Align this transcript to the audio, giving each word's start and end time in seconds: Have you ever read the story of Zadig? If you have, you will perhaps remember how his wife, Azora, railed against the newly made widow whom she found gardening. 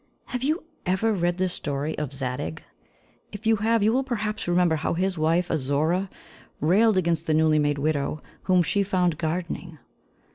Have 0.25 0.41
you 0.41 0.63
ever 0.83 1.13
read 1.13 1.37
the 1.37 1.47
story 1.47 1.95
of 1.99 2.11
Zadig? 2.11 2.63
If 3.31 3.45
you 3.45 3.57
have, 3.57 3.83
you 3.83 3.93
will 3.93 4.03
perhaps 4.03 4.47
remember 4.47 4.77
how 4.77 4.95
his 4.95 5.15
wife, 5.15 5.51
Azora, 5.51 6.09
railed 6.59 6.97
against 6.97 7.27
the 7.27 7.35
newly 7.35 7.59
made 7.59 7.77
widow 7.77 8.23
whom 8.45 8.63
she 8.63 8.81
found 8.81 9.19
gardening. 9.19 9.77